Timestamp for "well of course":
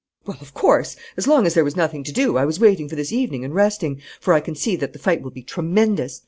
0.25-0.95